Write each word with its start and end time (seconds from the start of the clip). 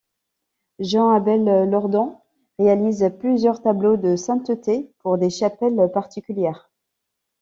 Jean-Abel 0.79 1.69
Lordon 1.69 2.17
réalise 2.57 3.11
plusieurs 3.19 3.61
tableaux 3.61 3.97
de 3.97 4.15
sainteté 4.15 4.89
pour 4.97 5.19
des 5.19 5.29
chapelles 5.29 5.91
particulières. 5.93 6.71